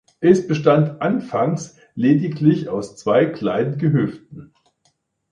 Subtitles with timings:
[0.19, 4.51] Es bestand anfangs lediglich aus zwei kleinen Gehöften.